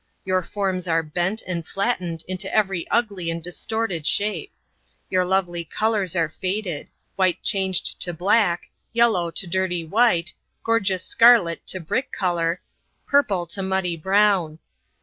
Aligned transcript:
Your 0.25 0.41
forms 0.41 0.87
are 0.87 1.03
bent 1.03 1.43
and 1.43 1.63
flattened 1.63 2.23
into 2.27 2.51
every 2.51 2.87
ugly 2.89 3.29
and 3.29 3.39
distorted 3.39 4.07
shape. 4.07 4.51
Your 5.11 5.23
lovely 5.23 5.63
colors 5.63 6.15
are 6.15 6.27
faded, 6.27 6.89
white 7.17 7.43
changed 7.43 8.01
to 8.01 8.11
black, 8.11 8.71
yellow 8.93 9.29
to 9.29 9.45
dirty 9.45 9.85
white, 9.85 10.33
gorgeous 10.63 11.05
scarlet 11.05 11.67
to 11.67 11.79
brick 11.79 12.11
color, 12.11 12.63
purple 13.05 13.45
to 13.45 13.61
muddy 13.61 13.95
brown. 13.95 14.57